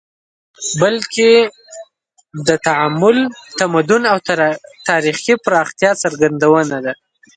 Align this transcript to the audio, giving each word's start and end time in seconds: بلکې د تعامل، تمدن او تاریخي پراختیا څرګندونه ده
بلکې 0.81 1.31
د 2.47 2.49
تعامل، 2.67 3.17
تمدن 3.59 4.03
او 4.11 4.17
تاریخي 4.89 5.33
پراختیا 5.45 5.91
څرګندونه 6.03 6.77
ده 6.85 6.93